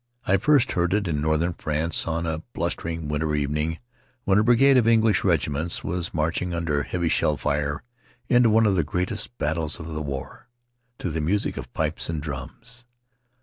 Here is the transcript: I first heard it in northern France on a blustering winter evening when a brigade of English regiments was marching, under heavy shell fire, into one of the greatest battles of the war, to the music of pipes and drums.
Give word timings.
I 0.25 0.37
first 0.37 0.71
heard 0.71 0.95
it 0.95 1.07
in 1.07 1.21
northern 1.21 1.53
France 1.53 2.07
on 2.07 2.25
a 2.25 2.41
blustering 2.53 3.07
winter 3.07 3.35
evening 3.35 3.77
when 4.23 4.39
a 4.39 4.43
brigade 4.43 4.75
of 4.75 4.87
English 4.87 5.23
regiments 5.23 5.83
was 5.83 6.11
marching, 6.11 6.55
under 6.55 6.81
heavy 6.81 7.07
shell 7.07 7.37
fire, 7.37 7.83
into 8.27 8.49
one 8.49 8.65
of 8.65 8.75
the 8.75 8.83
greatest 8.83 9.37
battles 9.37 9.79
of 9.79 9.89
the 9.89 10.01
war, 10.01 10.49
to 10.97 11.11
the 11.11 11.21
music 11.21 11.55
of 11.55 11.71
pipes 11.75 12.09
and 12.09 12.19
drums. 12.19 12.83